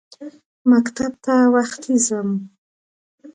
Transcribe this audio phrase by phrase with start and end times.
[0.71, 2.29] مکتب ته وختي ځم.